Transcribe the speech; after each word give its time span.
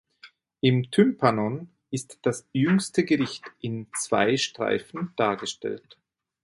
Im 0.61 0.89
Tympanon 0.89 1.69
ist 1.91 2.17
das 2.23 2.47
Jüngste 2.53 3.05
Gericht 3.05 3.43
in 3.59 3.85
zwei 3.95 4.35
Streifen 4.35 5.13
dargestellt. 5.15 5.99